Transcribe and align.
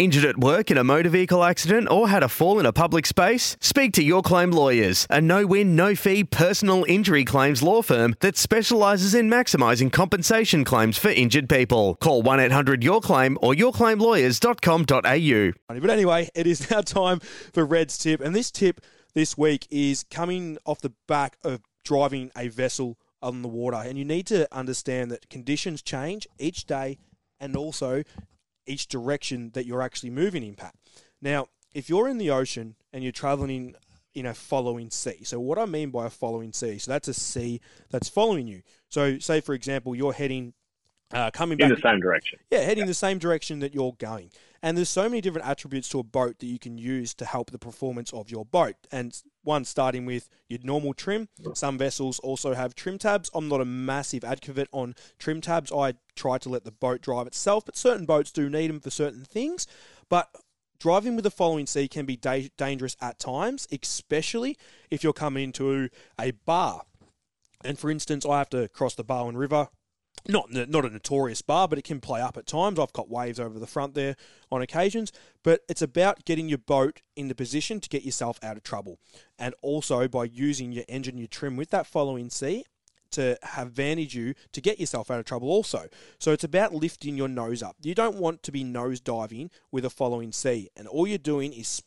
Injured 0.00 0.24
at 0.24 0.38
work 0.38 0.70
in 0.70 0.78
a 0.78 0.82
motor 0.82 1.10
vehicle 1.10 1.44
accident 1.44 1.90
or 1.90 2.08
had 2.08 2.22
a 2.22 2.28
fall 2.30 2.58
in 2.58 2.64
a 2.64 2.72
public 2.72 3.04
space? 3.04 3.58
Speak 3.60 3.92
to 3.92 4.02
Your 4.02 4.22
Claim 4.22 4.50
Lawyers, 4.50 5.06
a 5.10 5.20
no 5.20 5.46
win, 5.46 5.76
no 5.76 5.94
fee 5.94 6.24
personal 6.24 6.86
injury 6.88 7.22
claims 7.22 7.62
law 7.62 7.82
firm 7.82 8.16
that 8.20 8.38
specialises 8.38 9.14
in 9.14 9.28
maximising 9.28 9.92
compensation 9.92 10.64
claims 10.64 10.96
for 10.96 11.10
injured 11.10 11.50
people. 11.50 11.96
Call 11.96 12.22
1 12.22 12.40
800 12.40 12.82
Your 12.82 13.02
Claim 13.02 13.36
or 13.42 13.52
yourclaimlawyers.com.au. 13.52 15.78
But 15.78 15.90
anyway, 15.90 16.30
it 16.34 16.46
is 16.46 16.70
now 16.70 16.80
time 16.80 17.20
for 17.52 17.66
Red's 17.66 17.98
tip, 17.98 18.22
and 18.22 18.34
this 18.34 18.50
tip 18.50 18.80
this 19.12 19.36
week 19.36 19.66
is 19.70 20.04
coming 20.04 20.56
off 20.64 20.80
the 20.80 20.94
back 21.08 21.36
of 21.44 21.60
driving 21.84 22.30
a 22.34 22.48
vessel 22.48 22.96
on 23.20 23.42
the 23.42 23.48
water. 23.48 23.76
And 23.76 23.98
you 23.98 24.06
need 24.06 24.26
to 24.28 24.48
understand 24.50 25.10
that 25.10 25.28
conditions 25.28 25.82
change 25.82 26.26
each 26.38 26.64
day 26.64 26.96
and 27.38 27.54
also 27.54 28.02
each 28.66 28.86
direction 28.86 29.50
that 29.54 29.66
you're 29.66 29.82
actually 29.82 30.10
moving 30.10 30.42
in, 30.42 30.54
Pat. 30.54 30.74
Now, 31.20 31.46
if 31.74 31.88
you're 31.88 32.08
in 32.08 32.18
the 32.18 32.30
ocean 32.30 32.76
and 32.92 33.02
you're 33.02 33.12
traveling 33.12 33.50
in, 33.50 33.76
in 34.14 34.26
a 34.26 34.34
following 34.34 34.90
sea, 34.90 35.22
so 35.24 35.38
what 35.38 35.58
I 35.58 35.66
mean 35.66 35.90
by 35.90 36.06
a 36.06 36.10
following 36.10 36.52
sea, 36.52 36.78
so 36.78 36.90
that's 36.90 37.08
a 37.08 37.14
sea 37.14 37.60
that's 37.90 38.08
following 38.08 38.46
you. 38.46 38.62
So, 38.88 39.18
say 39.18 39.40
for 39.40 39.54
example, 39.54 39.94
you're 39.94 40.12
heading, 40.12 40.54
uh, 41.12 41.30
coming 41.30 41.58
back 41.58 41.70
in 41.70 41.74
the 41.74 41.80
same 41.80 42.00
direction. 42.00 42.38
Yeah, 42.50 42.60
heading 42.60 42.86
the 42.86 42.94
same 42.94 43.18
direction 43.18 43.60
that 43.60 43.74
you're 43.74 43.94
going. 43.98 44.30
And 44.62 44.76
there's 44.76 44.90
so 44.90 45.08
many 45.08 45.20
different 45.20 45.46
attributes 45.46 45.88
to 45.90 46.00
a 46.00 46.02
boat 46.02 46.38
that 46.38 46.46
you 46.46 46.58
can 46.58 46.76
use 46.76 47.14
to 47.14 47.24
help 47.24 47.50
the 47.50 47.58
performance 47.58 48.12
of 48.12 48.30
your 48.30 48.44
boat. 48.44 48.76
And 48.92 49.18
one 49.42 49.64
starting 49.64 50.04
with 50.04 50.28
your 50.48 50.60
normal 50.62 50.92
trim. 50.92 51.28
Some 51.54 51.78
vessels 51.78 52.18
also 52.18 52.52
have 52.54 52.74
trim 52.74 52.98
tabs. 52.98 53.30
I'm 53.34 53.48
not 53.48 53.62
a 53.62 53.64
massive 53.64 54.22
advocate 54.22 54.68
on 54.72 54.94
trim 55.18 55.40
tabs. 55.40 55.72
I 55.72 55.94
try 56.14 56.36
to 56.38 56.48
let 56.50 56.64
the 56.64 56.72
boat 56.72 57.00
drive 57.00 57.26
itself, 57.26 57.64
but 57.64 57.76
certain 57.76 58.04
boats 58.04 58.30
do 58.30 58.50
need 58.50 58.68
them 58.68 58.80
for 58.80 58.90
certain 58.90 59.24
things. 59.24 59.66
But 60.10 60.28
driving 60.78 61.16
with 61.16 61.24
the 61.24 61.30
following 61.30 61.66
sea 61.66 61.88
can 61.88 62.04
be 62.04 62.16
da- 62.16 62.50
dangerous 62.58 62.96
at 63.00 63.18
times, 63.18 63.66
especially 63.72 64.58
if 64.90 65.02
you're 65.02 65.14
coming 65.14 65.44
into 65.44 65.88
a 66.20 66.32
bar. 66.32 66.82
And 67.64 67.78
for 67.78 67.90
instance, 67.90 68.26
I 68.26 68.38
have 68.38 68.50
to 68.50 68.68
cross 68.68 68.94
the 68.94 69.04
Barwon 69.04 69.36
River 69.36 69.68
not 70.28 70.50
not 70.52 70.84
a 70.84 70.90
notorious 70.90 71.42
bar, 71.42 71.68
but 71.68 71.78
it 71.78 71.84
can 71.84 72.00
play 72.00 72.20
up 72.20 72.36
at 72.36 72.46
times. 72.46 72.78
I've 72.78 72.92
got 72.92 73.08
waves 73.08 73.40
over 73.40 73.58
the 73.58 73.66
front 73.66 73.94
there 73.94 74.16
on 74.50 74.62
occasions, 74.62 75.12
but 75.42 75.62
it's 75.68 75.82
about 75.82 76.24
getting 76.24 76.48
your 76.48 76.58
boat 76.58 77.00
in 77.16 77.28
the 77.28 77.34
position 77.34 77.80
to 77.80 77.88
get 77.88 78.04
yourself 78.04 78.38
out 78.42 78.56
of 78.56 78.62
trouble, 78.62 78.98
and 79.38 79.54
also 79.62 80.08
by 80.08 80.24
using 80.24 80.72
your 80.72 80.84
engine, 80.88 81.18
your 81.18 81.28
trim 81.28 81.56
with 81.56 81.70
that 81.70 81.86
following 81.86 82.30
sea 82.30 82.64
to 83.12 83.36
have 83.42 83.68
advantage 83.68 84.14
you 84.14 84.34
to 84.52 84.60
get 84.60 84.78
yourself 84.78 85.10
out 85.10 85.18
of 85.18 85.24
trouble 85.24 85.48
also. 85.48 85.88
So 86.18 86.32
it's 86.32 86.44
about 86.44 86.72
lifting 86.72 87.16
your 87.16 87.26
nose 87.26 87.60
up. 87.60 87.76
You 87.82 87.94
don't 87.94 88.16
want 88.16 88.44
to 88.44 88.52
be 88.52 88.62
nose 88.62 89.00
diving 89.00 89.50
with 89.72 89.84
a 89.84 89.90
following 89.90 90.32
sea, 90.32 90.68
and 90.76 90.86
all 90.86 91.06
you're 91.06 91.18
doing 91.18 91.52
is 91.52 91.82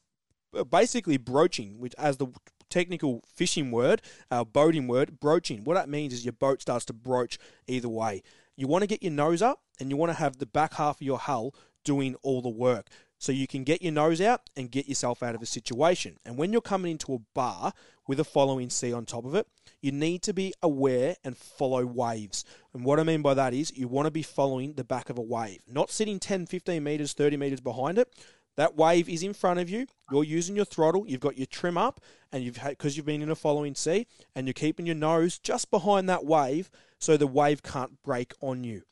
uh, 0.58 0.64
basically 0.64 1.18
broaching, 1.18 1.80
which 1.80 1.96
as 1.98 2.18
the 2.18 2.28
technical 2.74 3.22
fishing 3.36 3.70
word, 3.70 4.02
uh, 4.32 4.44
boating 4.44 4.88
word, 4.88 5.20
broaching. 5.20 5.64
What 5.64 5.76
that 5.76 5.88
means 5.88 6.12
is 6.12 6.26
your 6.26 6.34
boat 6.34 6.60
starts 6.60 6.86
to 6.86 6.94
broach 6.94 7.38
either 7.68 7.88
way. 7.88 8.24
You 8.56 8.66
want 8.66 8.82
to 8.82 8.88
get 8.88 9.04
your 9.04 9.12
nose 9.12 9.44
up 9.44 9.62
and 9.80 9.92
you 9.92 9.98
want 9.98 10.10
to 10.10 10.18
have 10.18 10.40
the 10.40 10.48
back 10.48 10.74
half 10.74 10.98
of 10.98 11.02
your 11.04 11.20
hull 11.20 11.54
doing 11.84 12.16
all 12.24 12.42
the 12.42 12.50
work. 12.50 12.88
So 13.20 13.32
you 13.32 13.46
can 13.46 13.64
get 13.64 13.84
your 13.84 13.94
nose 13.94 14.20
out 14.20 14.50
and 14.58 14.72
get 14.72 14.90
yourself 14.90 15.22
out 15.22 15.36
of 15.36 15.42
a 15.44 15.46
situation. 15.46 16.18
And 16.26 16.36
when 16.36 16.52
you're 16.52 16.62
coming 16.62 16.92
into 16.92 17.14
a 17.14 17.20
bar 17.36 17.74
with 18.08 18.20
a 18.20 18.24
following 18.24 18.72
sea 18.72 18.92
on 18.92 19.06
top 19.06 19.24
of 19.24 19.36
it, 19.36 19.48
you 19.80 19.92
need 19.92 20.24
to 20.24 20.34
be 20.34 20.52
aware 20.64 21.16
and 21.24 21.38
follow 21.38 21.86
waves. 21.86 22.44
And 22.74 22.84
what 22.84 23.00
I 23.00 23.04
mean 23.04 23.22
by 23.22 23.36
that 23.36 23.54
is 23.54 23.72
you 23.78 23.88
want 23.88 24.08
to 24.08 24.12
be 24.12 24.24
following 24.24 24.74
the 24.74 24.84
back 24.84 25.12
of 25.12 25.20
a 25.20 25.22
wave, 25.22 25.62
not 25.68 25.92
sitting 25.92 26.20
10, 26.20 26.48
15 26.48 26.84
meters, 26.84 27.14
30 27.14 27.38
meters 27.38 27.62
behind 27.62 28.00
it, 28.00 28.12
that 28.58 28.76
wave 28.76 29.10
is 29.10 29.24
in 29.24 29.34
front 29.34 29.60
of 29.60 29.70
you. 29.70 29.88
You're 30.12 30.24
using 30.24 30.56
your 30.56 30.66
throttle. 30.66 31.06
You've 31.08 31.20
got 31.20 31.38
your 31.38 31.48
trim 31.48 31.78
up, 31.78 32.00
and 32.32 32.44
you've 32.44 32.60
because 32.64 32.96
you've 32.96 33.06
been 33.06 33.22
in 33.22 33.32
a 33.32 33.36
following 33.36 33.76
sea, 33.76 34.08
and 34.36 34.48
you're 34.48 34.54
keeping 34.54 34.86
your 34.86 34.96
nose 34.96 35.40
just 35.40 35.72
behind 35.72 36.08
that 36.10 36.26
wave, 36.26 36.70
so 37.00 37.18
the 37.18 37.28
wave 37.28 37.64
can't 37.64 38.02
break 38.04 38.34
on 38.42 38.64
you. 38.64 38.84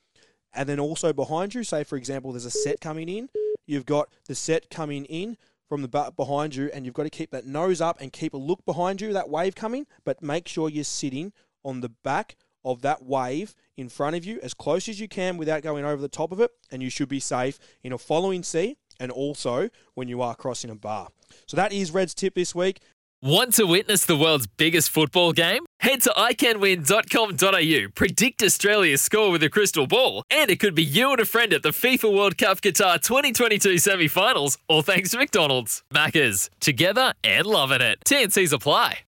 And 0.53 0.67
then 0.67 0.79
also 0.79 1.13
behind 1.13 1.53
you, 1.53 1.63
say 1.63 1.83
for 1.83 1.95
example, 1.95 2.31
there's 2.31 2.45
a 2.45 2.51
set 2.51 2.81
coming 2.81 3.07
in. 3.07 3.29
You've 3.65 3.85
got 3.85 4.09
the 4.25 4.35
set 4.35 4.69
coming 4.69 5.05
in 5.05 5.37
from 5.69 5.81
the 5.81 5.87
back 5.87 6.15
behind 6.17 6.55
you, 6.55 6.69
and 6.73 6.85
you've 6.85 6.93
got 6.93 7.03
to 7.03 7.09
keep 7.09 7.31
that 7.31 7.45
nose 7.45 7.79
up 7.79 8.01
and 8.01 8.11
keep 8.11 8.33
a 8.33 8.37
look 8.37 8.65
behind 8.65 8.99
you, 8.99 9.13
that 9.13 9.29
wave 9.29 9.55
coming, 9.55 9.87
but 10.03 10.21
make 10.21 10.47
sure 10.47 10.67
you're 10.69 10.83
sitting 10.83 11.31
on 11.63 11.79
the 11.79 11.87
back 12.03 12.35
of 12.65 12.81
that 12.81 13.03
wave 13.03 13.55
in 13.77 13.89
front 13.89 14.15
of 14.15 14.25
you 14.25 14.39
as 14.43 14.53
close 14.53 14.89
as 14.89 14.99
you 14.99 15.07
can 15.07 15.37
without 15.37 15.63
going 15.63 15.85
over 15.85 16.01
the 16.01 16.09
top 16.09 16.31
of 16.31 16.41
it, 16.41 16.51
and 16.71 16.83
you 16.83 16.89
should 16.89 17.07
be 17.07 17.19
safe 17.19 17.57
in 17.83 17.93
a 17.93 17.97
following 17.97 18.43
sea 18.43 18.75
and 19.01 19.11
also 19.11 19.69
when 19.95 20.07
you 20.07 20.21
are 20.21 20.35
crossing 20.35 20.69
a 20.69 20.75
bar. 20.75 21.09
So 21.47 21.57
that 21.57 21.73
is 21.73 21.91
Red's 21.91 22.13
tip 22.13 22.35
this 22.35 22.55
week. 22.55 22.79
Want 23.23 23.53
to 23.55 23.65
witness 23.65 24.05
the 24.05 24.17
world's 24.17 24.47
biggest 24.47 24.89
football 24.89 25.31
game? 25.31 25.65
Head 25.79 26.01
to 26.03 26.09
iCanWin.com.au, 26.09 27.91
predict 27.93 28.41
Australia's 28.41 29.01
score 29.01 29.29
with 29.29 29.43
a 29.43 29.49
crystal 29.49 29.85
ball, 29.85 30.23
and 30.31 30.49
it 30.49 30.59
could 30.59 30.73
be 30.73 30.83
you 30.83 31.11
and 31.11 31.19
a 31.19 31.25
friend 31.25 31.53
at 31.53 31.61
the 31.61 31.69
FIFA 31.69 32.15
World 32.15 32.37
Cup 32.37 32.61
Qatar 32.61 32.99
2022 33.01 33.77
semi 33.77 34.07
finals, 34.07 34.57
all 34.67 34.81
thanks 34.81 35.11
to 35.11 35.17
McDonald's. 35.17 35.83
Maccas, 35.93 36.49
together 36.59 37.13
and 37.23 37.45
loving 37.45 37.81
it. 37.81 37.99
TNCs 38.05 38.53
apply. 38.53 39.01